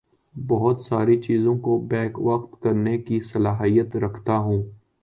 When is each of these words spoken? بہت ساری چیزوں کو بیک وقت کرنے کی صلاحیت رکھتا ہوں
بہت 0.35 0.81
ساری 0.81 1.21
چیزوں 1.21 1.57
کو 1.59 1.77
بیک 1.89 2.19
وقت 2.21 2.61
کرنے 2.63 2.97
کی 2.99 3.19
صلاحیت 3.23 3.95
رکھتا 3.97 4.37
ہوں 4.37 4.61